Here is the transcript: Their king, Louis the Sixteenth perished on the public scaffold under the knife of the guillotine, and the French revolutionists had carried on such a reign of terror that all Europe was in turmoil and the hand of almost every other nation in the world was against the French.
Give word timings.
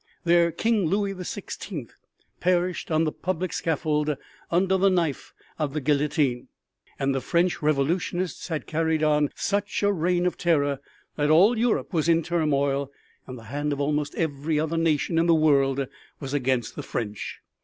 Their 0.23 0.51
king, 0.51 0.87
Louis 0.87 1.13
the 1.13 1.23
Sixteenth 1.23 1.93
perished 2.39 2.89
on 2.89 3.03
the 3.03 3.11
public 3.11 3.53
scaffold 3.53 4.17
under 4.49 4.75
the 4.75 4.89
knife 4.89 5.31
of 5.59 5.73
the 5.73 5.79
guillotine, 5.79 6.47
and 6.97 7.13
the 7.13 7.21
French 7.21 7.61
revolutionists 7.61 8.47
had 8.47 8.65
carried 8.65 9.03
on 9.03 9.29
such 9.35 9.83
a 9.83 9.93
reign 9.93 10.25
of 10.25 10.37
terror 10.39 10.79
that 11.17 11.29
all 11.29 11.55
Europe 11.55 11.93
was 11.93 12.09
in 12.09 12.23
turmoil 12.23 12.91
and 13.27 13.37
the 13.37 13.43
hand 13.53 13.71
of 13.73 13.79
almost 13.79 14.15
every 14.15 14.59
other 14.59 14.75
nation 14.75 15.19
in 15.19 15.27
the 15.27 15.35
world 15.35 15.87
was 16.19 16.33
against 16.33 16.75
the 16.75 16.81
French. 16.81 17.39